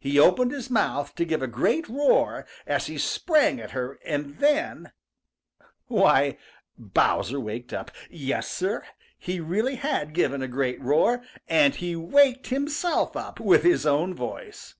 He 0.00 0.18
opened 0.18 0.50
his 0.50 0.70
mouth 0.70 1.14
to 1.14 1.24
give 1.24 1.40
a 1.40 1.46
great 1.46 1.88
roar 1.88 2.48
as 2.66 2.86
he 2.86 2.98
sprang 2.98 3.60
at 3.60 3.70
her 3.70 4.00
and 4.04 4.38
then 4.40 4.90
why, 5.86 6.36
Bowser 6.76 7.38
waked 7.38 7.72
up. 7.72 7.92
Yes, 8.10 8.50
Sir, 8.50 8.84
he 9.16 9.38
really 9.38 9.76
had 9.76 10.14
given 10.14 10.42
a 10.42 10.48
great 10.48 10.80
roar, 10.80 11.22
and 11.46 11.76
had 11.76 11.96
waked 11.96 12.48
himself 12.48 13.14
up 13.16 13.38
with 13.38 13.62
his 13.62 13.86
own 13.86 14.14
voice. 14.14 14.74